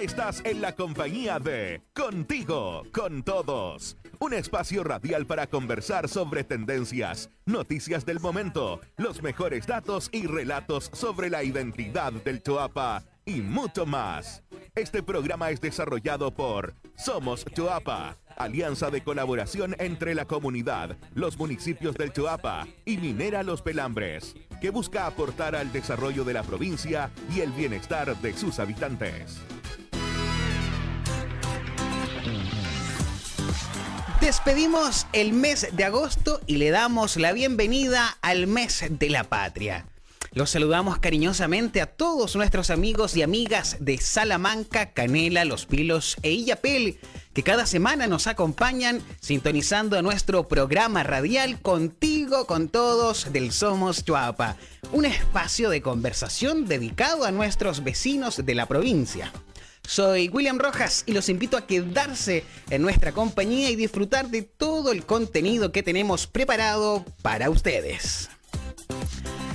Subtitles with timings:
[0.00, 3.96] Estás en la compañía de Contigo, con todos.
[4.18, 10.90] Un espacio radial para conversar sobre tendencias, noticias del momento, los mejores datos y relatos
[10.92, 14.42] sobre la identidad del Choapa y mucho más.
[14.74, 21.96] Este programa es desarrollado por Somos Choapa, alianza de colaboración entre la comunidad, los municipios
[21.96, 27.40] del Choapa y Minera Los Pelambres, que busca aportar al desarrollo de la provincia y
[27.40, 29.40] el bienestar de sus habitantes.
[34.26, 39.86] Despedimos el mes de agosto y le damos la bienvenida al mes de la patria.
[40.32, 46.32] Los saludamos cariñosamente a todos nuestros amigos y amigas de Salamanca, Canela, Los Pilos e
[46.32, 46.98] Illapel,
[47.34, 54.56] que cada semana nos acompañan sintonizando nuestro programa radial Contigo con Todos del Somos Chuapa,
[54.90, 59.32] un espacio de conversación dedicado a nuestros vecinos de la provincia.
[59.86, 64.90] Soy William Rojas y los invito a quedarse en nuestra compañía y disfrutar de todo
[64.90, 68.28] el contenido que tenemos preparado para ustedes.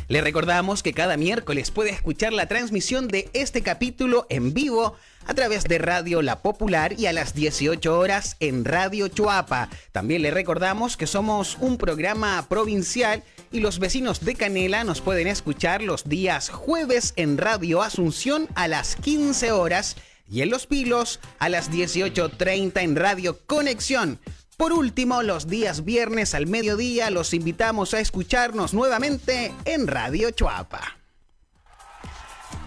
[0.07, 5.33] Le recordamos que cada miércoles puede escuchar la transmisión de este capítulo en vivo a
[5.33, 9.69] través de Radio La Popular y a las 18 horas en Radio Chuapa.
[9.91, 15.27] También le recordamos que somos un programa provincial y los vecinos de Canela nos pueden
[15.27, 19.95] escuchar los días jueves en Radio Asunción a las 15 horas
[20.31, 24.19] y en Los Pilos a las 18.30 en Radio Conexión.
[24.57, 30.97] Por último, los días viernes al mediodía los invitamos a escucharnos nuevamente en Radio Chuapa.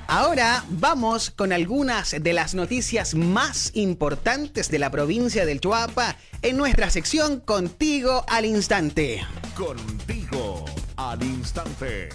[0.07, 6.59] Ahora vamos con algunas de las noticias más importantes de la provincia del Chuapa en
[6.59, 9.27] nuestra sección Contigo al Instante.
[9.57, 12.11] Contigo al Instante.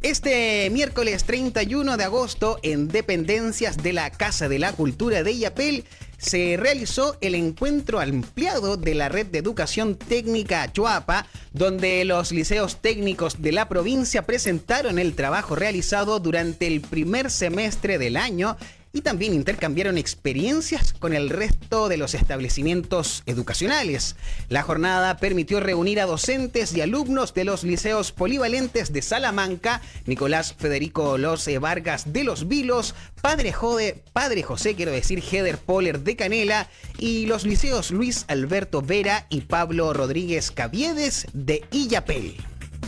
[0.00, 5.84] Este miércoles 31 de agosto, en dependencias de la Casa de la Cultura de Yapel,
[6.18, 12.80] se realizó el encuentro ampliado de la Red de Educación Técnica Chuapa, donde los liceos
[12.80, 18.56] técnicos de la provincia presentaron el trabajo realizado durante el primer semestre del año
[18.92, 24.16] y también intercambiaron experiencias con el resto de los establecimientos educacionales.
[24.48, 30.54] La jornada permitió reunir a docentes y alumnos de los liceos polivalentes de Salamanca, Nicolás
[30.58, 36.16] Federico Lose Vargas de Los Vilos, Padre, Jode, Padre José, quiero decir, Heder Poller de
[36.16, 36.68] Canela,
[36.98, 42.36] y los liceos Luis Alberto Vera y Pablo Rodríguez Caviedes de Illapel.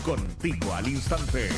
[0.05, 1.49] Contigo al instante.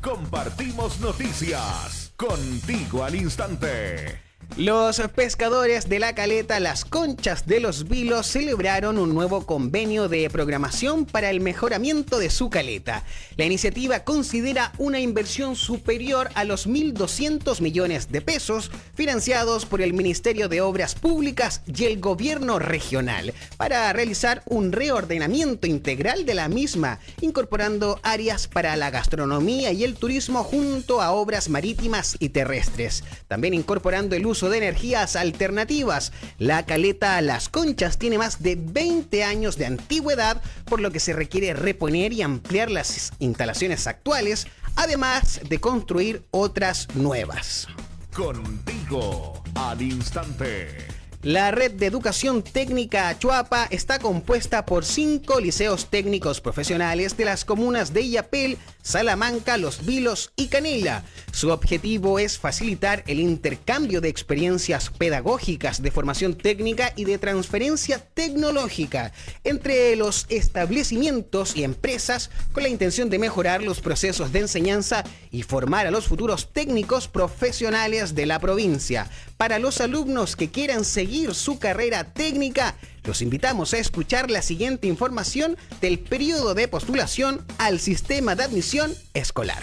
[0.00, 4.29] Compartimos noticias contigo al instante.
[4.56, 10.28] Los pescadores de la caleta Las Conchas de los Vilos celebraron un nuevo convenio de
[10.28, 13.04] programación para el mejoramiento de su caleta.
[13.36, 19.94] La iniciativa considera una inversión superior a los 1.200 millones de pesos financiados por el
[19.94, 26.48] Ministerio de Obras Públicas y el Gobierno Regional para realizar un reordenamiento integral de la
[26.48, 33.04] misma, incorporando áreas para la gastronomía y el turismo junto a obras marítimas y terrestres.
[33.28, 36.12] También incorporando el uso de energías alternativas.
[36.38, 41.12] La caleta Las Conchas tiene más de 20 años de antigüedad, por lo que se
[41.12, 44.46] requiere reponer y ampliar las instalaciones actuales,
[44.76, 47.66] además de construir otras nuevas.
[48.14, 50.89] Contigo al instante.
[51.22, 57.44] La red de educación técnica Chuapa está compuesta por cinco liceos técnicos profesionales de las
[57.44, 61.04] comunas de Illapel, Salamanca, Los Vilos y Canela.
[61.30, 67.98] Su objetivo es facilitar el intercambio de experiencias pedagógicas de formación técnica y de transferencia
[67.98, 69.12] tecnológica
[69.44, 75.42] entre los establecimientos y empresas con la intención de mejorar los procesos de enseñanza y
[75.42, 79.06] formar a los futuros técnicos profesionales de la provincia.
[79.40, 84.86] Para los alumnos que quieran seguir su carrera técnica, los invitamos a escuchar la siguiente
[84.86, 89.62] información del periodo de postulación al sistema de admisión escolar.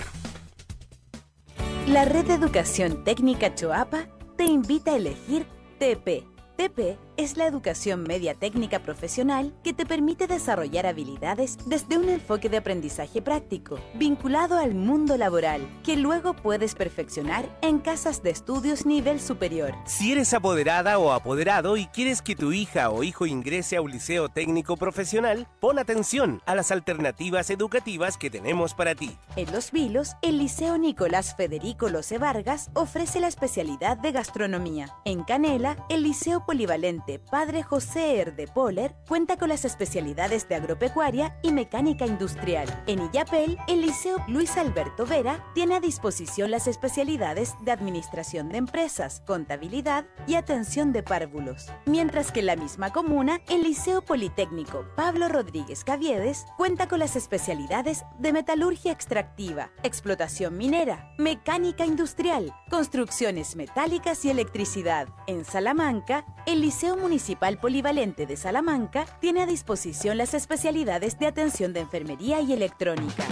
[1.85, 5.45] La Red de Educación Técnica Choapa te invita a elegir
[5.77, 6.25] TP.
[6.57, 12.47] TP es la educación media técnica profesional que te permite desarrollar habilidades desde un enfoque
[12.47, 18.85] de aprendizaje práctico, vinculado al mundo laboral, que luego puedes perfeccionar en casas de estudios
[18.85, 19.73] nivel superior.
[19.85, 23.91] Si eres apoderada o apoderado y quieres que tu hija o hijo ingrese a un
[23.91, 29.17] liceo técnico profesional, pon atención a las alternativas educativas que tenemos para ti.
[29.35, 34.93] En Los Vilos, el Liceo Nicolás Federico Loce Vargas ofrece la especialidad de gastronomía.
[35.03, 41.39] En Canela, el Liceo Polivalente Padre José Erde Poller cuenta con las especialidades de agropecuaria
[41.41, 42.67] y mecánica industrial.
[42.85, 48.57] En Illapel, el Liceo Luis Alberto Vera tiene a disposición las especialidades de administración de
[48.57, 51.67] empresas, contabilidad y atención de párvulos.
[51.85, 57.15] Mientras que en la misma comuna, el Liceo Politécnico Pablo Rodríguez Caviedes cuenta con las
[57.15, 65.07] especialidades de metalurgia extractiva, explotación minera, mecánica industrial, construcciones metálicas y electricidad.
[65.27, 71.73] En Salamanca, el Liceo Municipal Polivalente de Salamanca tiene a disposición las especialidades de atención
[71.73, 73.23] de enfermería y electrónica.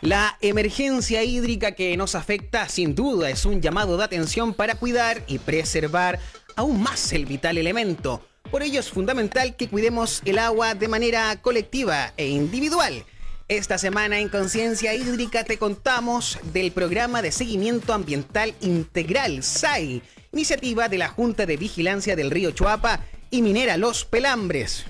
[0.00, 5.22] La emergencia hídrica que nos afecta sin duda es un llamado de atención para cuidar
[5.26, 6.18] y preservar
[6.56, 11.36] aún más el vital elemento por ello es fundamental que cuidemos el agua de manera
[11.42, 13.04] colectiva e individual.
[13.46, 20.02] Esta semana en Conciencia Hídrica te contamos del programa de seguimiento ambiental integral SAI,
[20.32, 24.86] iniciativa de la Junta de Vigilancia del Río Chuapa y Minera Los Pelambres.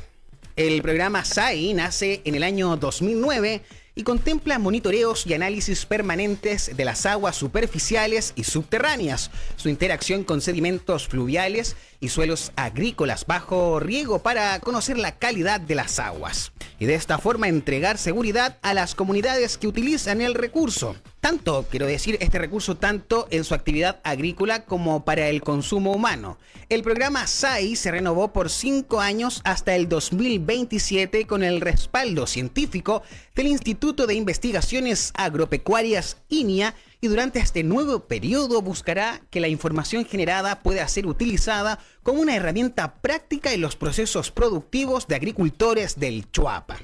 [0.54, 3.62] El programa SAI nace en el año 2009
[3.98, 10.40] y contempla monitoreos y análisis permanentes de las aguas superficiales y subterráneas, su interacción con
[10.40, 16.86] sedimentos fluviales y suelos agrícolas bajo riego para conocer la calidad de las aguas y
[16.86, 20.94] de esta forma entregar seguridad a las comunidades que utilizan el recurso.
[21.20, 26.38] Tanto, quiero decir, este recurso tanto en su actividad agrícola como para el consumo humano.
[26.68, 33.02] El programa SAI se renovó por cinco años hasta el 2027 con el respaldo científico
[33.34, 40.04] del Instituto de Investigaciones Agropecuarias INIA y durante este nuevo periodo buscará que la información
[40.04, 46.30] generada pueda ser utilizada como una herramienta práctica en los procesos productivos de agricultores del
[46.30, 46.78] Chuapa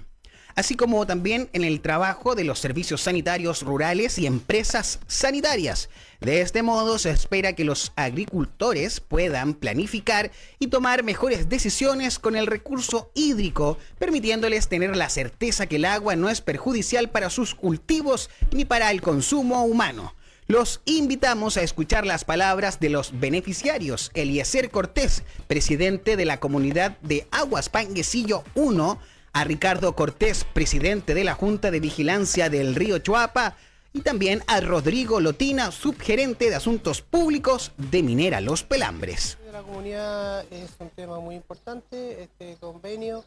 [0.54, 5.88] así como también en el trabajo de los servicios sanitarios rurales y empresas sanitarias.
[6.20, 12.36] De este modo se espera que los agricultores puedan planificar y tomar mejores decisiones con
[12.36, 17.54] el recurso hídrico, permitiéndoles tener la certeza que el agua no es perjudicial para sus
[17.54, 20.14] cultivos ni para el consumo humano.
[20.46, 24.10] Los invitamos a escuchar las palabras de los beneficiarios.
[24.12, 28.98] Eliezer Cortés, presidente de la comunidad de Aguas Panguecillo 1,
[29.34, 33.56] a Ricardo Cortés, presidente de la Junta de Vigilancia del Río Chuapa,
[33.92, 39.36] y también a Rodrigo Lotina, subgerente de Asuntos Públicos de Minera Los Pelambres.
[39.52, 43.24] La comunidad es un tema muy importante, este convenio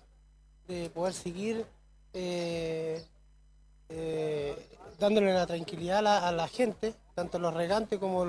[0.70, 1.66] de poder seguir
[2.14, 3.04] eh,
[3.90, 4.56] eh,
[5.00, 8.26] dándole la tranquilidad a la, gente, tanto los regantes como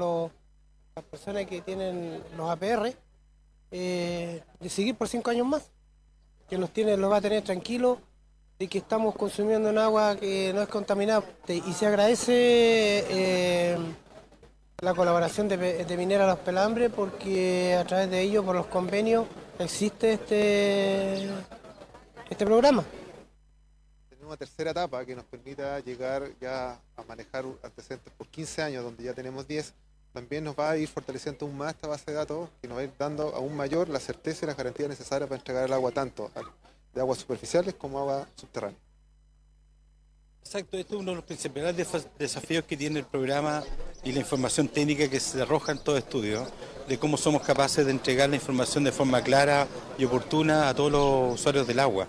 [0.96, 2.92] las personas que tienen los APR,
[3.70, 5.70] eh, de seguir por cinco años más
[6.48, 8.00] que nos tiene, lo va a tener tranquilo
[8.58, 13.78] de que estamos consumiendo un agua que no es contaminada y se agradece eh,
[14.80, 19.26] la colaboración de, Minera Los Pelambres porque a través de ellos, por los convenios,
[19.58, 21.28] existe este,
[22.28, 22.84] este programa.
[24.08, 28.84] Tenemos una tercera etapa que nos permita llegar ya a manejar antecedentes por 15 años,
[28.84, 29.72] donde ya tenemos 10.
[30.12, 32.80] También nos va a ir fortaleciendo aún más esta base de datos, que nos va
[32.80, 35.90] a ir dando aún mayor la certeza y las garantías necesarias para entregar el agua
[35.90, 36.30] tanto
[36.94, 38.78] de aguas superficiales como agua subterránea.
[40.42, 41.76] Exacto, este es uno de los principales
[42.18, 43.62] desafíos que tiene el programa
[44.02, 46.46] y la información técnica que se arroja en todo estudio,
[46.88, 50.90] de cómo somos capaces de entregar la información de forma clara y oportuna a todos
[50.90, 52.08] los usuarios del agua.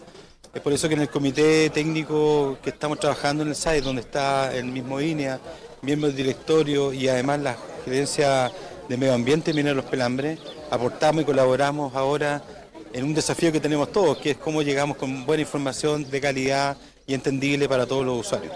[0.54, 4.04] Es por eso que en el comité técnico que estamos trabajando en el site, donde
[4.04, 5.40] está el mismo INEA,
[5.82, 8.52] miembros del directorio y además la gerencia
[8.88, 12.42] de medio ambiente Minera Los Pelambres, aportamos y colaboramos ahora
[12.94, 16.78] en un desafío que tenemos todos, que es cómo llegamos con buena información de calidad
[17.06, 18.54] y entendible para todos los usuarios.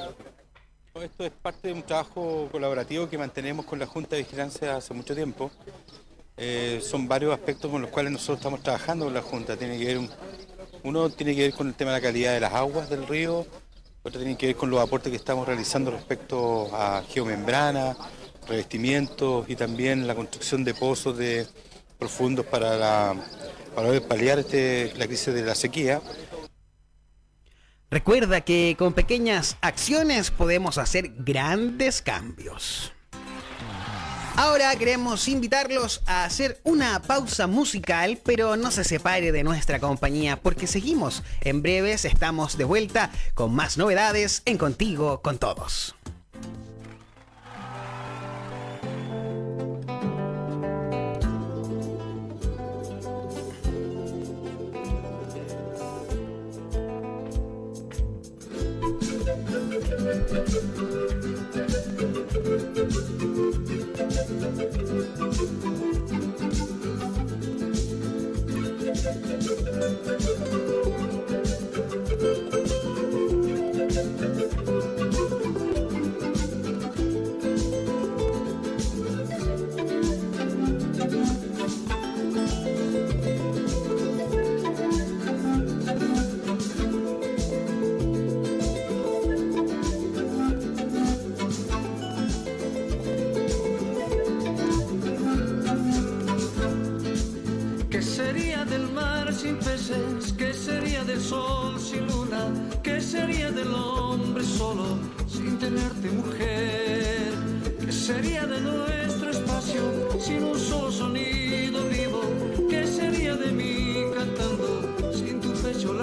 [1.01, 4.93] Esto es parte de un trabajo colaborativo que mantenemos con la Junta de Vigilancia hace
[4.93, 5.51] mucho tiempo.
[6.37, 9.57] Eh, son varios aspectos con los cuales nosotros estamos trabajando con la Junta.
[9.57, 10.09] Tiene que ver
[10.83, 13.45] uno tiene que ver con el tema de la calidad de las aguas del río,
[14.03, 17.95] otro tiene que ver con los aportes que estamos realizando respecto a geomembrana,
[18.47, 21.47] revestimientos y también la construcción de pozos de
[21.97, 23.15] profundos para, la,
[23.75, 26.01] para paliar este, la crisis de la sequía.
[27.89, 32.91] Recuerda que con pequeñas acciones podemos hacer grandes cambios.
[34.35, 40.37] Ahora queremos invitarlos a hacer una pausa musical, pero no se separe de nuestra compañía
[40.41, 41.21] porque seguimos.
[41.41, 45.95] En breves estamos de vuelta con más novedades en Contigo con Todos.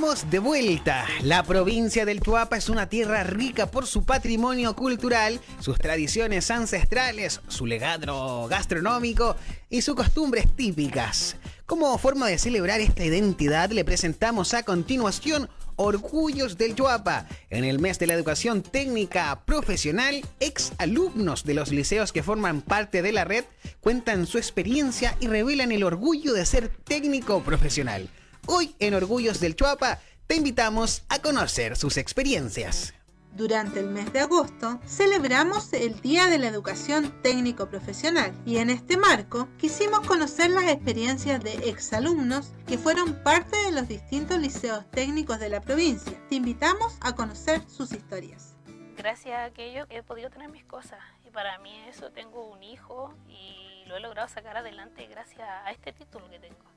[0.00, 1.04] estamos de vuelta.
[1.24, 7.42] La provincia del Tuapa es una tierra rica por su patrimonio cultural, sus tradiciones ancestrales,
[7.48, 9.36] su legado gastronómico
[9.68, 11.36] y sus costumbres típicas.
[11.66, 17.26] Como forma de celebrar esta identidad, le presentamos a continuación Orgullos del Chuapa.
[17.50, 22.62] En el mes de la educación técnica profesional, ex alumnos de los liceos que forman
[22.62, 23.44] parte de la red
[23.80, 28.08] cuentan su experiencia y revelan el orgullo de ser técnico profesional.
[28.46, 32.94] Hoy en Orgullos del Chuapa te invitamos a conocer sus experiencias.
[33.32, 38.70] Durante el mes de agosto celebramos el Día de la Educación Técnico Profesional y en
[38.70, 44.90] este marco quisimos conocer las experiencias de exalumnos que fueron parte de los distintos liceos
[44.90, 46.20] técnicos de la provincia.
[46.28, 48.56] Te invitamos a conocer sus historias.
[48.96, 53.14] Gracias a aquello he podido tener mis cosas y para mí eso tengo un hijo
[53.28, 56.70] y lo he logrado sacar adelante gracias a este título que tengo.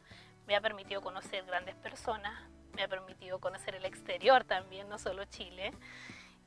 [0.48, 2.34] Me ha permitido conocer grandes personas,
[2.76, 5.72] me ha permitido conocer el exterior también, no solo Chile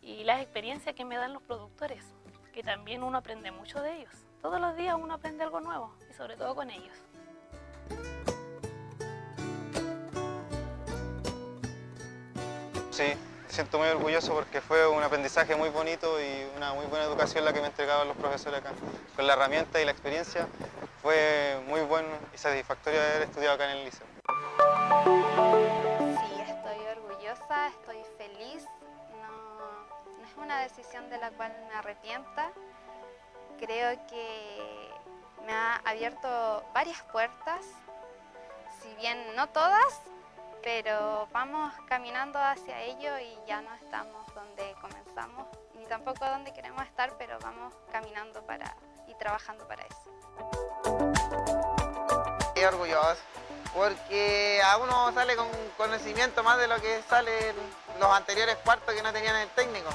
[0.02, 2.04] y las experiencias que me dan los productores,
[2.52, 4.12] que también uno aprende mucho de ellos.
[4.42, 6.96] Todos los días uno aprende algo nuevo y sobre todo con ellos.
[12.90, 13.12] Sí,
[13.56, 17.54] siento muy orgulloso porque fue un aprendizaje muy bonito y una muy buena educación la
[17.54, 18.72] que me entregaban los profesores acá.
[19.16, 20.46] Con la herramienta y la experiencia
[21.00, 24.06] fue muy bueno y satisfactorio haber estudiado acá en el liceo.
[26.20, 28.66] Sí, estoy orgullosa, estoy feliz
[30.36, 32.52] una decisión de la cual me arrepienta.
[33.58, 34.90] Creo que
[35.46, 37.64] me ha abierto varias puertas,
[38.82, 40.02] si bien no todas,
[40.66, 45.46] pero vamos caminando hacia ello y ya no estamos donde comenzamos,
[45.76, 48.74] ni tampoco donde queremos estar, pero vamos caminando para
[49.06, 50.10] y trabajando para eso.
[52.48, 53.20] Estoy orgulloso
[53.72, 55.46] porque a uno sale con
[55.76, 57.54] conocimiento más de lo que sale
[58.00, 59.90] los anteriores cuartos que no tenían el técnico.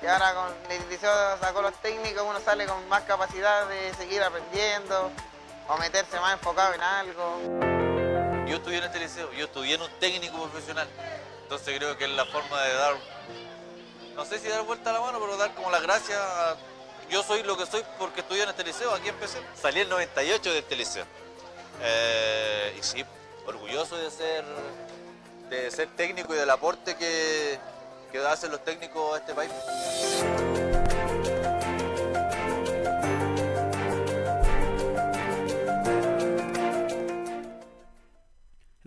[0.00, 4.22] Y ahora con el liceo sacó los técnicos, uno sale con más capacidad de seguir
[4.22, 5.10] aprendiendo
[5.68, 7.77] o meterse más enfocado en algo.
[8.48, 10.88] Yo estudié en este liceo, yo estudié en un técnico profesional.
[11.42, 12.94] Entonces creo que es la forma de dar,
[14.16, 16.18] no sé si dar vuelta a la mano, pero dar como las gracias.
[17.10, 19.38] Yo soy lo que soy porque estudié en este liceo, aquí empecé.
[19.54, 21.04] Salí el 98 de este liceo.
[22.78, 23.04] Y sí,
[23.46, 24.44] orgulloso de ser,
[25.50, 27.58] de ser técnico y del aporte que,
[28.10, 29.52] que hacen los técnicos a este país.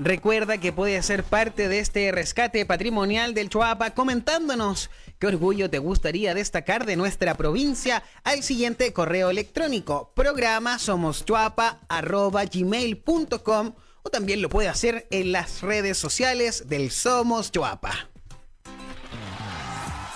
[0.03, 5.77] Recuerda que puedes ser parte de este rescate patrimonial del Chuapa comentándonos qué orgullo te
[5.77, 14.69] gustaría destacar de nuestra provincia al siguiente correo electrónico programa somoschuapa.gmail.com o también lo puede
[14.69, 18.09] hacer en las redes sociales del Somos Chuapa.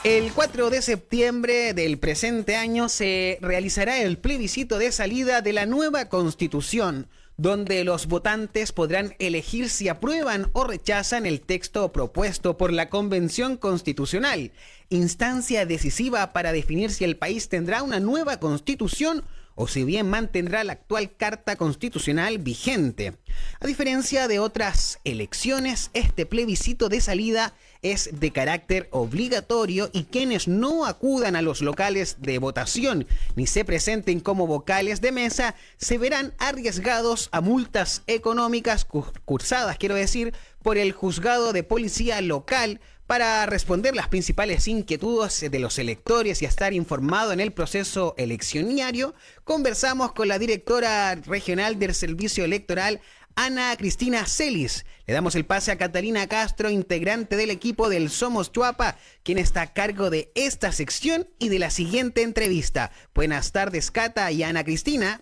[0.03, 5.67] El 4 de septiembre del presente año se realizará el plebiscito de salida de la
[5.67, 12.71] nueva constitución, donde los votantes podrán elegir si aprueban o rechazan el texto propuesto por
[12.71, 14.51] la Convención Constitucional,
[14.89, 19.23] instancia decisiva para definir si el país tendrá una nueva constitución
[19.55, 23.17] o si bien mantendrá la actual Carta Constitucional vigente.
[23.59, 27.53] A diferencia de otras elecciones, este plebiscito de salida
[27.91, 33.63] es de carácter obligatorio y quienes no acudan a los locales de votación ni se
[33.63, 38.85] presenten como vocales de mesa se verán arriesgados a multas económicas
[39.25, 45.59] cursadas, quiero decir, por el juzgado de policía local para responder las principales inquietudes de
[45.59, 51.93] los electores y estar informado en el proceso eleccionario, conversamos con la directora regional del
[51.93, 53.01] Servicio Electoral,
[53.35, 54.85] Ana Cristina Celis.
[55.05, 59.61] Le damos el pase a Catalina Castro, integrante del equipo del Somos Chuapa, quien está
[59.61, 62.93] a cargo de esta sección y de la siguiente entrevista.
[63.13, 65.21] Buenas tardes, Cata y Ana Cristina.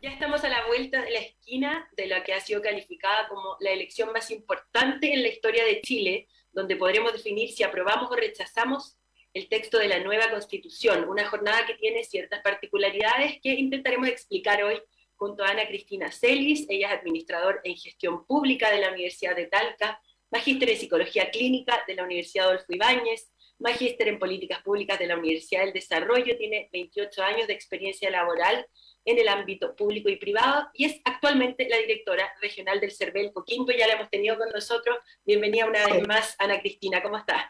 [0.00, 3.56] Ya estamos a la vuelta de la esquina de la que ha sido calificada como
[3.60, 8.16] la elección más importante en la historia de Chile, donde podremos definir si aprobamos o
[8.16, 8.96] rechazamos
[9.34, 14.62] el texto de la nueva constitución, una jornada que tiene ciertas particularidades que intentaremos explicar
[14.62, 14.80] hoy
[15.22, 19.46] junto a Ana Cristina Celis, ella es administrador en gestión pública de la Universidad de
[19.46, 23.30] Talca, magíster en psicología clínica de la Universidad Adolfo Ibáñez,
[23.60, 28.66] magíster en políticas públicas de la Universidad del Desarrollo, tiene 28 años de experiencia laboral
[29.04, 33.70] en el ámbito público y privado y es actualmente la directora regional del CERVEL Coquimbo,
[33.70, 34.96] ya la hemos tenido con nosotros.
[35.24, 37.44] Bienvenida una vez más, Ana Cristina, ¿cómo estás?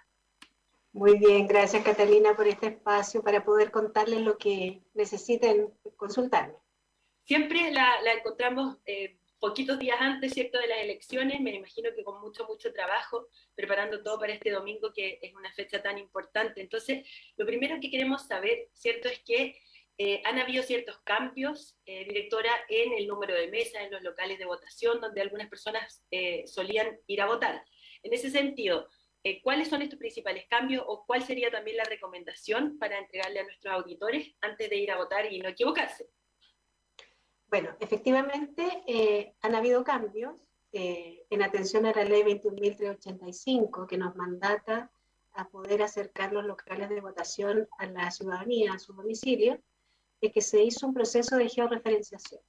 [0.92, 6.56] Muy bien, gracias Catalina por este espacio para poder contarles lo que necesiten consultarme.
[7.24, 12.20] Siempre la, encontramos eh, poquitos días antes, ¿cierto?, de las elecciones, me imagino que con
[12.20, 16.60] mucho, mucho trabajo, preparando todo para este domingo, que es una fecha tan importante.
[16.60, 19.56] Entonces, lo primero que queremos saber, ¿cierto?, es que
[19.98, 24.38] eh, han habido ciertos cambios, eh, directora, en el número de mesas, en los locales
[24.38, 26.04] de votación, donde algunas personas
[26.46, 27.64] solían ir a votar.
[28.02, 28.88] En ese sentido,
[29.44, 33.72] ¿cuáles son estos principales cambios o cuál sería también la recomendación para entregarle a nuestros
[33.74, 36.08] auditores antes de ir a votar y no equivocarse?
[37.52, 40.40] Bueno, efectivamente han habido cambios
[40.72, 44.90] en atención a la ley 21.385 que nos mandata
[45.34, 49.60] a poder acercar los locales de votación a la ciudadanía, a su domicilio,
[50.22, 52.40] es que se hizo un proceso de georreferenciación.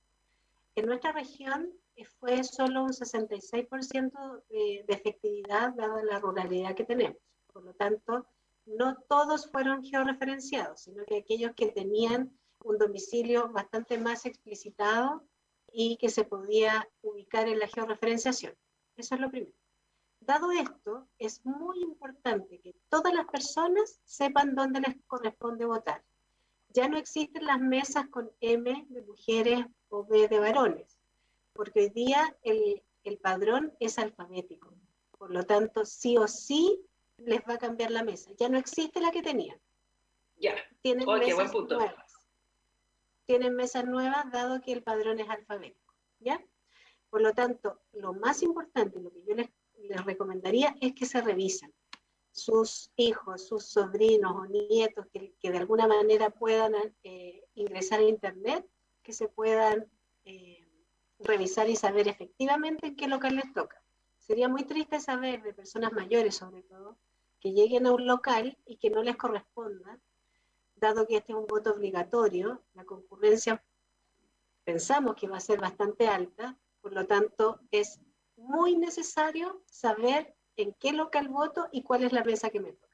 [0.74, 6.86] En nuestra región eh, fue solo un 66% de, de efectividad dada la ruralidad que
[6.86, 7.18] tenemos.
[7.52, 8.26] Por lo tanto,
[8.66, 12.32] no todos fueron georreferenciados, sino que aquellos que tenían
[12.64, 15.24] un domicilio bastante más explicitado
[15.72, 18.54] y que se podía ubicar en la georreferenciación.
[18.96, 19.54] Eso es lo primero.
[20.20, 26.04] Dado esto, es muy importante que todas las personas sepan dónde les corresponde votar.
[26.70, 30.98] Ya no existen las mesas con M de mujeres o B de varones,
[31.54, 34.74] porque hoy día el, el padrón es alfabético.
[35.18, 36.82] Por lo tanto, sí o sí
[37.18, 38.32] les va a cambiar la mesa.
[38.38, 39.60] Ya no existe la que tenían.
[40.38, 40.56] Ya.
[40.82, 41.78] Tienen mesas buen punto.
[41.78, 42.03] nuevas.
[43.26, 45.94] Tienen mesas nuevas dado que el padrón es alfabético.
[46.20, 46.44] ¿Ya?
[47.10, 49.50] Por lo tanto, lo más importante, lo que yo les,
[50.06, 51.74] recomendaría es que se revisen
[52.32, 58.04] sus hijos, sus sobrinos o nietos que, que de alguna manera puedan eh, ingresar a
[58.04, 58.66] Internet,
[59.04, 59.86] que se puedan
[60.26, 60.66] eh,
[61.20, 63.82] revisar y saber efectivamente en qué local les toca.
[64.18, 66.98] Sería muy triste saber de personas mayores, sobre todo,
[67.40, 70.00] que lleguen a un local y que no les corresponda,
[70.76, 73.64] dado que este es un voto obligatorio, la concurrencia
[74.64, 78.00] pensamos que va a ser bastante alta, por lo tanto es
[78.36, 82.94] muy necesario saber en qué local voto y cuál es la mesa que me toca.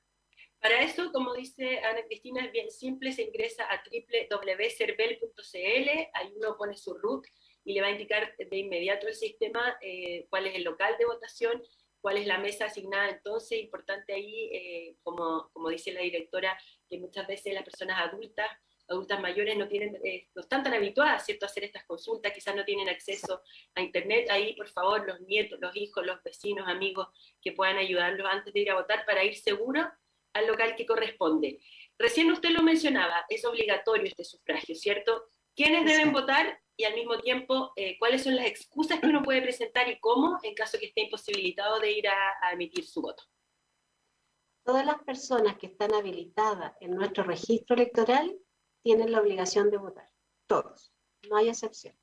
[0.62, 6.58] Para eso, como dice Ana Cristina, es bien simple, se ingresa a www.cervel.cl, ahí uno
[6.58, 7.26] pone su root
[7.64, 11.06] y le va a indicar de inmediato el sistema eh, cuál es el local de
[11.06, 11.64] votación,
[12.02, 13.10] cuál es la mesa asignada.
[13.10, 16.58] Entonces, importante ahí, eh, como, como dice la directora,
[16.90, 18.50] que muchas veces las personas adultas,
[18.88, 21.46] adultas mayores no, tienen, eh, no están tan habituadas ¿cierto?
[21.46, 23.42] a hacer estas consultas, quizás no tienen acceso
[23.76, 24.30] a Internet.
[24.30, 27.08] Ahí, por favor, los nietos, los hijos, los vecinos, amigos,
[27.42, 29.88] que puedan ayudarlos antes de ir a votar para ir seguro
[30.34, 31.60] al local que corresponde.
[31.98, 35.30] Recién usted lo mencionaba, es obligatorio este sufragio, ¿cierto?
[35.56, 36.60] ¿Quiénes deben votar?
[36.78, 40.40] Y al mismo tiempo, eh, ¿cuáles son las excusas que uno puede presentar y cómo
[40.44, 43.24] en caso que esté imposibilitado de ir a, a emitir su voto?
[44.64, 48.38] Todas las personas que están habilitadas en nuestro registro electoral
[48.84, 50.10] tienen la obligación de votar.
[50.48, 50.94] Todos.
[51.30, 51.96] No hay excepción.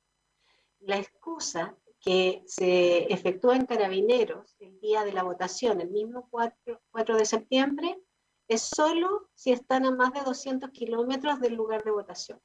[0.79, 6.81] La excusa que se efectúa en Carabineros el día de la votación, el mismo 4,
[6.91, 7.99] 4 de septiembre,
[8.47, 12.41] es solo si están a más de 200 kilómetros del lugar de votación.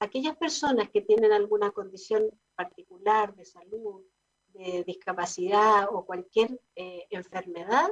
[0.00, 4.04] Aquellas personas que tienen alguna condición particular de salud,
[4.52, 7.88] de discapacidad o cualquier eh, enfermedad,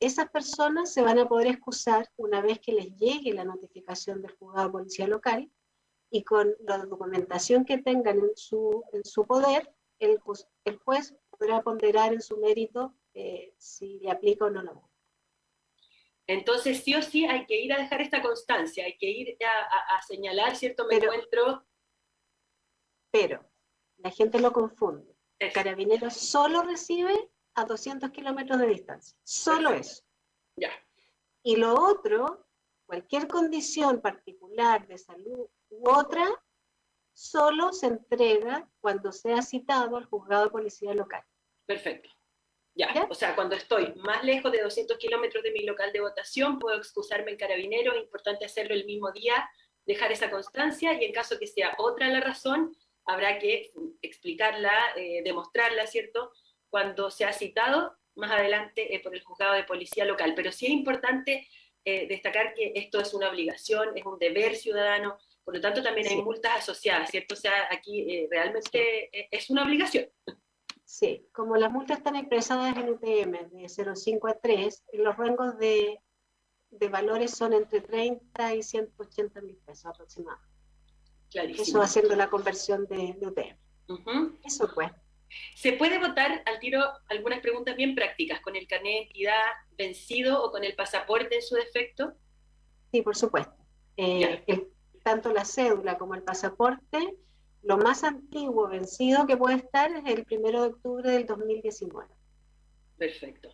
[0.00, 4.36] esas personas se van a poder excusar una vez que les llegue la notificación del
[4.36, 5.50] juzgado de policía local
[6.10, 10.18] y con la documentación que tengan en su, en su poder, el,
[10.64, 14.88] el juez podrá ponderar en su mérito eh, si le aplica o no la multa.
[16.26, 19.94] Entonces, sí o sí hay que ir a dejar esta constancia, hay que ir a,
[19.94, 20.84] a, a señalar, ¿cierto?
[20.84, 21.66] Me pero, encuentro.
[23.10, 23.44] Pero,
[23.98, 25.14] la gente lo confunde.
[25.38, 29.16] El carabinero solo recibe a 200 kilómetros de distancia.
[29.24, 29.92] Solo Perfecto.
[29.92, 30.02] eso.
[30.56, 30.70] Ya.
[31.42, 32.46] Y lo otro,
[32.86, 36.26] cualquier condición particular de salud u otra,
[37.12, 41.22] solo se entrega cuando sea citado al juzgado de policía local.
[41.66, 42.10] Perfecto.
[42.76, 42.92] Ya.
[42.92, 43.06] ¿Ya?
[43.08, 46.76] o sea, cuando estoy más lejos de 200 kilómetros de mi local de votación, puedo
[46.76, 49.48] excusarme en carabinero, es importante hacerlo el mismo día,
[49.86, 55.22] dejar esa constancia y en caso que sea otra la razón, habrá que explicarla, eh,
[55.22, 56.32] demostrarla, ¿cierto?
[56.74, 60.32] Cuando sea citado más adelante eh, por el juzgado de policía local.
[60.34, 61.46] Pero sí es importante
[61.84, 66.08] eh, destacar que esto es una obligación, es un deber ciudadano, por lo tanto también
[66.08, 66.14] sí.
[66.14, 67.34] hay multas asociadas, ¿cierto?
[67.34, 69.20] O sea, aquí realmente sí.
[69.30, 70.08] es una obligación.
[70.84, 76.00] Sí, como las multas están expresadas en UTM de 0,5 a 3, los rangos de,
[76.70, 80.52] de, valores son entre 30 y 180 mil pesos aproximadamente.
[81.30, 81.62] Clarísimo.
[81.62, 83.56] Eso haciendo la conversión de, de UTM.
[83.90, 84.38] Uh -huh.
[84.44, 84.90] Eso pues.
[85.54, 89.42] ¿Se puede votar al tiro algunas preguntas bien prácticas con el carnet de identidad
[89.76, 92.14] vencido o con el pasaporte en su defecto?
[92.92, 93.54] Sí, por supuesto.
[93.96, 94.68] Eh, el,
[95.02, 97.16] tanto la cédula como el pasaporte
[97.62, 102.08] lo más antiguo vencido que puede estar es el primero de octubre del 2019.
[102.98, 103.48] Perfecto.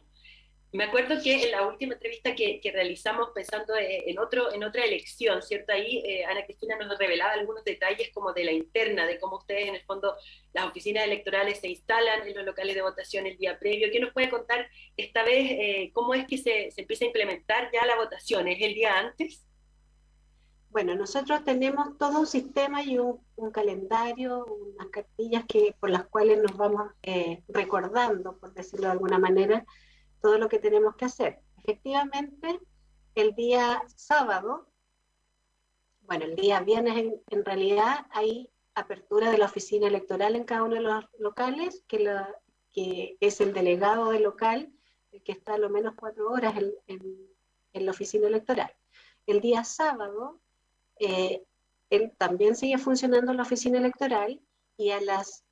[0.72, 5.42] Me acuerdo que en la última entrevista que, realizamos pensando en, otro, en otra elección,
[5.42, 5.72] ¿cierto?
[5.72, 9.66] Ahí eh, Ana Cristina nos revelaba algunos detalles como de la interna, de cómo ustedes
[9.66, 10.14] en el fondo,
[10.52, 13.88] las oficinas electorales se instalan en los locales de votación el día previo.
[13.90, 17.84] ¿Qué nos puede contar esta vez eh, cómo es que se, empieza a implementar ya
[17.84, 18.46] la votación?
[18.46, 19.44] ¿Es el día antes?
[20.68, 23.18] Bueno, nosotros tenemos todo un sistema y un,
[23.52, 29.18] calendario, unas cartillas que, por las cuales nos vamos eh, recordando, por decirlo de alguna
[29.18, 29.66] manera,
[30.20, 31.40] todo lo que tenemos que hacer.
[31.58, 32.60] Efectivamente,
[33.14, 34.66] el día sábado,
[36.02, 40.76] bueno, el día viernes en, realidad hay apertura de la oficina electoral en cada uno
[40.76, 42.26] de los locales, que,
[43.20, 44.72] es el delegado del local,
[45.12, 46.54] el que está a lo menos cuatro horas
[46.86, 47.28] en,
[47.72, 48.72] la oficina electoral.
[49.26, 50.40] El día sábado,
[50.98, 51.44] eh,
[51.90, 54.40] él también sigue funcionando la oficina electoral
[54.76, 55.44] y a las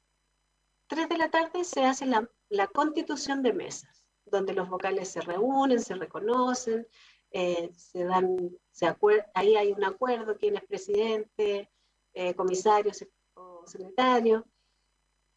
[0.89, 3.98] 3 de la tarde se hace la constitución de mesas,
[4.31, 6.87] donde los vocales se reúnen, se reconocen,
[7.31, 8.87] eh, se dan, se
[9.35, 11.71] ahí hay un acuerdo, quién es presidente,
[12.15, 12.91] eh, comisario
[13.35, 14.47] o secretario,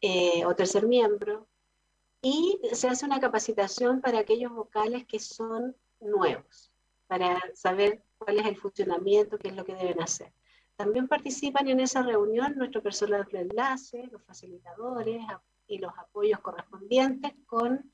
[0.00, 1.46] eh, o tercer miembro,
[2.22, 6.72] y se hace una capacitación para aquellos vocales que son nuevos,
[7.06, 10.32] para saber cuál es el funcionamiento, qué es lo que deben hacer.
[10.76, 15.22] También participan en esa reunión nuestro personal de enlace, los facilitadores
[15.66, 17.91] y los apoyos correspondientes con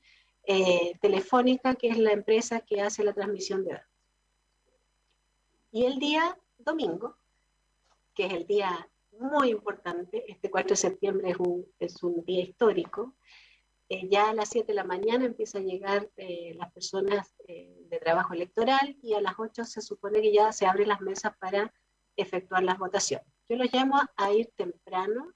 [0.51, 3.87] eh, Telefónica, que es la empresa que hace la transmisión de datos.
[5.71, 7.17] Y el día domingo,
[8.15, 12.41] que es el día muy importante, este 4 de septiembre es un, es un día
[12.41, 13.13] histórico,
[13.89, 17.99] eh, ya a las 7 de la mañana empiezan a llegar eh, las personas de
[17.99, 21.71] trabajo electoral y a las 8 se supone que ya se abren las mesas para
[22.15, 23.27] efectuar las votaciones.
[23.47, 25.31] Yo los llamo a ir temprano,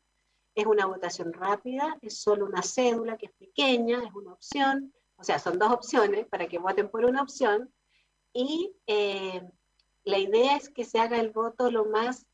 [0.56, 5.24] es una votación rápida, es solo una cédula que es pequeña, es una opción, o
[5.24, 7.74] sea, son dos opciones para que voten por una opción.
[8.34, 9.42] Y eh,
[10.04, 12.26] la idea es que se haga el voto lo más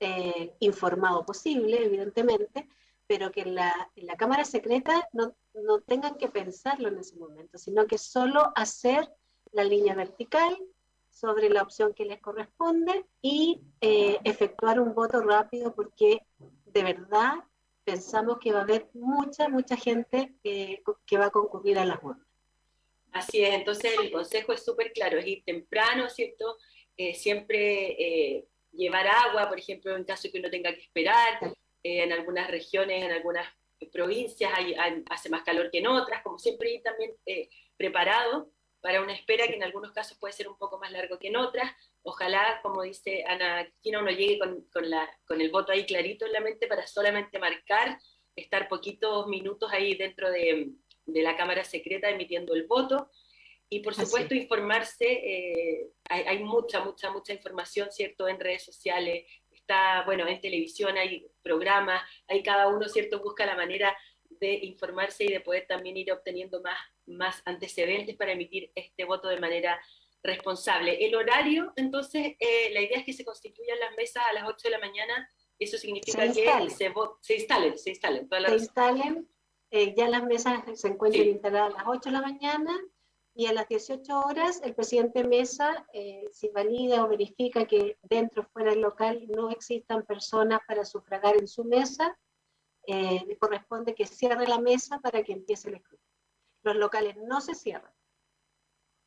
[0.00, 2.68] eh, informado posible, evidentemente,
[3.06, 7.16] pero que en la, en la Cámara Secreta no, no tengan que pensarlo en ese
[7.16, 9.10] momento, sino que solo hacer
[9.52, 10.56] la línea vertical
[11.08, 16.26] sobre la opción que les corresponde y eh, efectuar un voto rápido porque
[16.66, 17.36] de verdad
[17.86, 20.82] pensamos que va a haber mucha, mucha gente que,
[21.16, 22.26] va a concurrir a las urnas.
[23.12, 26.58] Así es, entonces el consejo es súper claro, es ir temprano, ¿cierto?
[26.96, 31.38] Eh, siempre eh, llevar agua, por ejemplo, en caso que uno tenga que esperar,
[31.86, 33.46] eh, en algunas regiones, en algunas
[33.92, 34.50] provincias
[35.08, 39.46] hace más calor que en otras, como siempre ir también eh, preparado para una espera
[39.46, 41.70] que en algunos casos puede ser un poco más largo que en otras.
[42.08, 46.24] Ojalá, como dice Ana Cristina, uno llegue con, con la, con el voto ahí clarito
[46.24, 47.98] en la mente para solamente marcar,
[48.36, 50.70] estar poquitos minutos ahí dentro de,
[51.04, 53.10] de la Cámara Secreta emitiendo el voto.
[53.68, 58.64] Y por Así supuesto informarse, eh, hay, hay mucha, mucha, mucha información, ¿cierto?, en redes
[58.64, 63.96] sociales, está, bueno, en televisión hay programas, hay cada uno, ¿cierto?, busca la manera
[64.30, 69.26] de informarse y de poder también ir obteniendo más, más antecedentes para emitir este voto
[69.26, 69.80] de manera
[70.26, 71.04] responsable.
[71.06, 74.56] El horario, entonces, eh, la idea es que se constituyan las mesas a las 8
[74.64, 78.28] de la mañana, eso significa Se que se, se instalen, se instalen.
[78.28, 78.64] toda la se razón.
[78.66, 79.30] instalen,
[79.70, 81.30] eh, ya las mesas se encuentran Sí.
[81.30, 82.78] instaladas a las 8 de la mañana
[83.34, 88.42] y a las 18 horas el presidente Mesa, eh, si valida o verifica que dentro
[88.42, 92.18] o fuera del local no existan personas para sufragar en su mesa,
[92.86, 96.06] eh, le corresponde que cierre la mesa para que empiece el escrutinio.
[96.62, 97.92] Los locales no se cierran.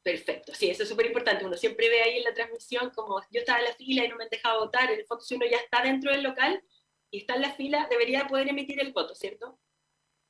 [0.09, 1.45] Perfecto, sí, eso es súper importante.
[1.45, 4.15] Uno siempre ve ahí en la transmisión como yo estaba en la fila y no
[4.15, 4.89] me han dejado votar.
[4.89, 6.63] El fondo, si ya está dentro del local
[7.11, 9.59] y está en la fila, debería poder emitir el voto, ¿cierto?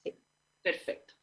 [0.03, 0.19] Sí.
[0.61, 1.13] Perfecto.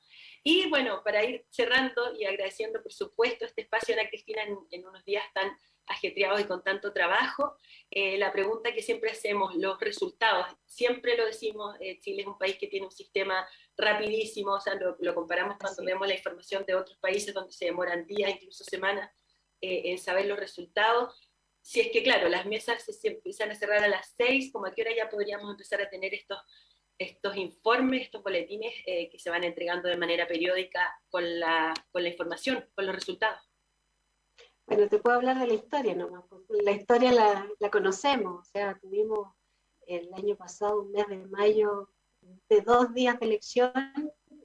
[0.42, 4.56] Y bueno, para ir cerrando y agradeciendo, por supuesto, este espacio a Ana Cristina en,
[4.70, 5.54] en unos días tan
[5.86, 7.56] ajetreados y con tanto trabajo,
[7.90, 12.38] eh, la pregunta que siempre hacemos, los resultados, siempre lo decimos, eh, Chile es un
[12.38, 16.64] país que tiene un sistema rapidísimo, o sea, lo, lo comparamos cuando vemos la información
[16.66, 19.10] de otros países donde se demoran días, incluso semanas,
[19.60, 21.30] eh, en saber los resultados.
[21.60, 24.66] Si es que, claro, las mesas se, se empiezan a cerrar a las seis, como
[24.66, 26.38] a qué hora ya podríamos empezar a tener estos,
[26.98, 32.02] estos informes, estos boletines eh, que se van entregando de manera periódica con la, con
[32.02, 33.40] la información, con los resultados.
[34.66, 38.50] Bueno, te puedo hablar de la historia nomás, porque la historia la, la conocemos, o
[38.50, 39.28] sea, tuvimos
[39.86, 41.90] el año pasado un mes de mayo
[42.48, 43.72] de dos días de elección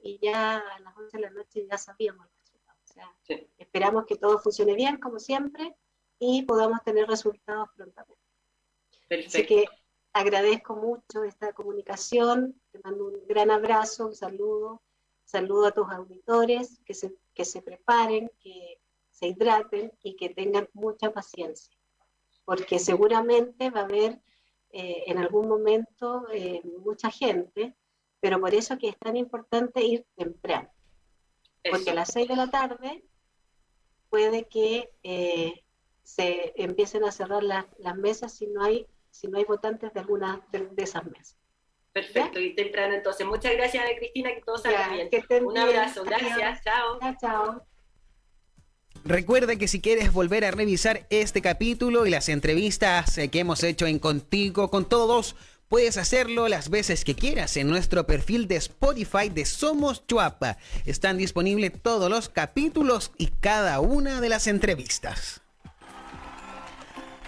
[0.02, 2.80] y ya a las 11 de la noche ya sabíamos los resultados.
[2.90, 3.46] O sea, Sí.
[3.58, 5.76] esperamos que todo funcione bien, como siempre,
[6.18, 8.22] y podamos tener resultados prontamente.
[8.90, 9.48] Así Perfecto.
[9.48, 9.64] que
[10.12, 14.82] agradezco mucho esta comunicación, te mando un gran abrazo, un saludo,
[15.24, 20.68] saludo a tus auditores, que se, que se preparen, que se hidraten y que tengan
[20.74, 21.74] mucha paciencia,
[22.44, 24.20] porque seguramente va a haber
[24.72, 27.74] eh, en algún momento eh, mucha gente,
[28.20, 30.70] pero por eso que es tan importante ir temprano,
[31.70, 33.04] porque a las 6 de la tarde
[34.08, 35.64] puede que eh,
[36.02, 40.00] se empiecen a cerrar las, las mesas si no hay si no hay votantes de
[40.00, 41.38] alguna de, de esas mesas.
[41.92, 43.26] Perfecto, y temprano entonces.
[43.26, 45.10] Muchas gracias, Ana Cristina, que todo salga Ya, bien.
[45.10, 46.98] que Un abrazo, gracias, chao.
[46.98, 47.71] Chao, chao.
[49.04, 53.64] Recuerda que si quieres volver a revisar este capítulo y las entrevistas eh, que hemos
[53.64, 55.34] hecho en Contigo con Todos,
[55.68, 60.56] puedes hacerlo las veces que quieras en nuestro perfil de Spotify de Somos Chuapa.
[60.86, 65.42] Están disponibles todos los capítulos y cada una de las entrevistas.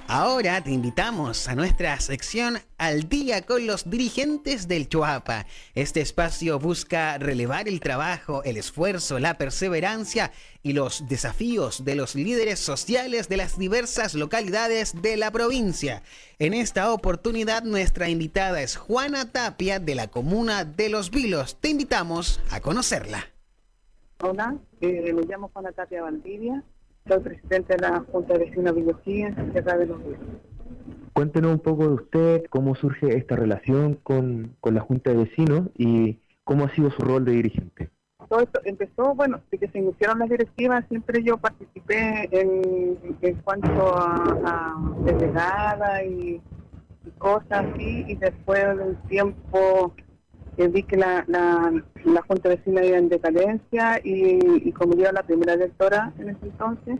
[0.07, 5.47] Ahora te invitamos a nuestra sección Al día con los dirigentes del Chuapa.
[5.75, 10.31] Este espacio busca relevar el trabajo, el esfuerzo, la perseverancia
[10.63, 16.03] y los desafíos de los líderes sociales de las diversas localidades de la provincia.
[16.39, 21.57] En esta oportunidad nuestra invitada es Juana Tapia de la comuna de Los Vilos.
[21.59, 23.25] Te invitamos a conocerla.
[24.21, 26.63] Hola, eh, me llamo Juana Tapia Valdivia
[27.07, 28.75] soy presidente de la Junta de Vecinos
[29.37, 30.01] en Sierra de los.
[31.13, 35.69] Cuéntenos un poco de usted, cómo surge esta relación con, con la Junta de Vecinos
[35.77, 37.91] y cómo ha sido su rol de dirigente.
[38.29, 43.35] Todo esto empezó, bueno, de que se iniciaron las directivas, siempre yo participé en, en
[43.43, 46.41] cuanto a, a delegada y,
[47.05, 49.95] y cosas así, y después de un tiempo
[50.57, 51.73] eh, vi que la, la,
[52.05, 56.13] la Junta de Vecinos iba en decadencia y, y como yo era la primera directora
[56.19, 56.99] en ese entonces,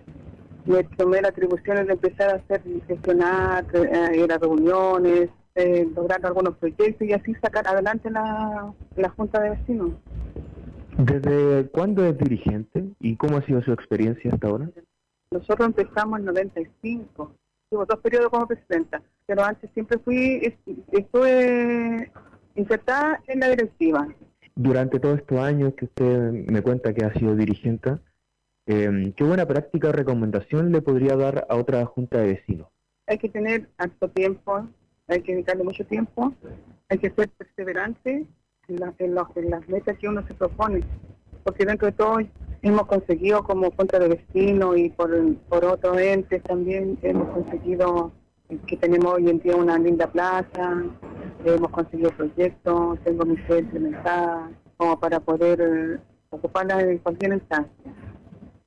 [0.67, 6.25] me tomé la atribución de empezar a hacer, gestionar, eh, ir a reuniones, eh, lograr
[6.25, 9.91] algunos proyectos y así sacar adelante la, la Junta de Vecinos.
[10.99, 14.71] ¿Desde cuándo es dirigente y cómo ha sido su experiencia hasta ahora?
[15.31, 17.33] Nosotros empezamos en 95,
[17.69, 22.11] tuve dos periodos como presidenta, pero antes siempre fui, est- estuve
[22.55, 24.09] insertada en la directiva.
[24.57, 27.99] Durante todos estos años que usted me cuenta que ha sido dirigente,
[28.67, 32.69] eh, ¿qué buena práctica o recomendación le podría dar a otra junta de vecinos?
[33.07, 34.67] Hay que tener harto tiempo,
[35.09, 36.33] hay que dedicarle mucho tiempo,
[36.89, 38.27] hay que ser perseverante
[38.69, 40.81] en, la- en los- en las metas que uno se propone,
[41.43, 42.19] porque dentro de todo
[42.63, 45.11] hemos conseguido como junta de vecinos y por,
[45.51, 48.13] por otros entes también hemos conseguido
[48.67, 50.83] que tenemos hoy en día una linda plaza,
[51.45, 55.99] hemos conseguido proyectos, tengo mi sede implementada como para poder eh,
[56.31, 57.95] ocuparla en cualquier instancia.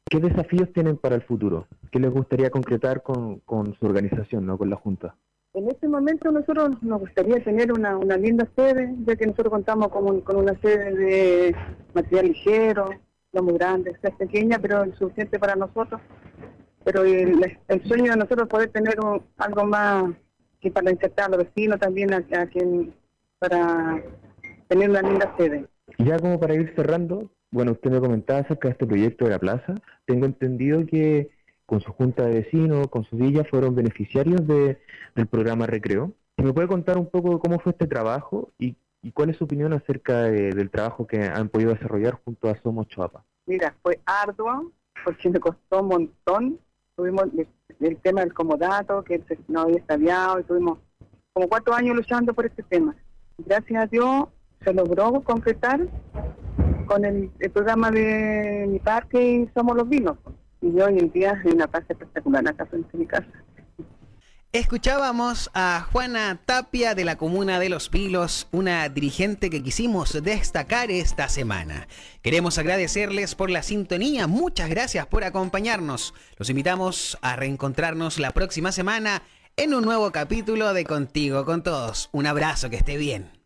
[0.09, 1.67] ¿Qué desafíos tienen para el futuro?
[1.91, 5.15] ¿Qué les gustaría concretar con, con su organización, no con la junta?
[5.53, 9.89] En este momento nosotros nos gustaría tener una, una linda sede, ya que nosotros contamos
[9.89, 11.55] con, un- con una sede de
[11.93, 12.89] material ligero,
[13.33, 15.99] no muy grande, es pequeña, pero es suficiente para nosotros.
[16.87, 20.05] Pero el, el sueño de nosotros es poder tener un- algo más
[20.61, 22.93] que para insertar a los vecinos también, a, a quien-
[23.39, 24.01] para
[24.69, 25.67] tener una linda sede.
[25.97, 29.39] Ya como para ir cerrando, bueno, usted me comentaba acerca de este proyecto de la
[29.39, 29.75] plaza.
[30.05, 31.29] Tengo entendido que
[31.65, 34.79] con su junta de vecinos, con su villa, fueron beneficiarios de,
[35.13, 36.13] del programa Recreo.
[36.37, 39.73] ¿Me puede contar un poco cómo fue este trabajo y, y cuál es su opinión
[39.73, 43.25] acerca de- del trabajo que han podido desarrollar junto a Somos Choapa?
[43.45, 44.71] Mira, fue arduo
[45.03, 46.59] porque me costó un montón.
[46.97, 47.25] Tuvimos
[47.79, 50.79] el, tema del comodato, que no había estallado, y tuvimos
[51.31, 52.95] como cuatro años luchando por este tema.
[53.37, 54.25] Gracias a Dios
[54.65, 55.87] se logró concretar
[56.87, 60.17] con el, programa de mi parque y Somos los Vinos.
[60.59, 63.27] Y hoy en día hay una plaza espectacular acá frente a mi casa.
[64.57, 70.89] Escuchábamos a Juana Tapia de la comuna de Los Pilos, una dirigente que quisimos destacar
[70.89, 71.87] esta semana.
[72.23, 76.15] Queremos agradecerles por la sintonía, muchas gracias por acompañarnos.
[76.37, 79.21] Los invitamos a reencontrarnos la próxima semana
[79.57, 82.09] en un nuevo capítulo de Contigo con Todos.
[82.11, 83.36] Un abrazo, que esté bien.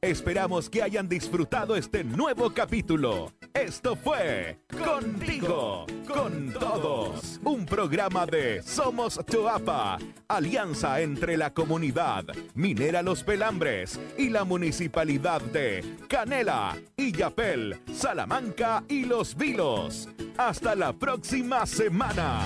[0.00, 3.32] Esperamos que hayan disfrutado este nuevo capítulo.
[3.54, 7.40] Esto fue Contigo, con todos.
[7.42, 15.40] Un programa de Somos Choapa, alianza entre la comunidad Minera Los Pelambres y la municipalidad
[15.40, 20.08] de Canela, Illapel, Salamanca y Los Vilos.
[20.36, 22.42] Hasta la próxima semana.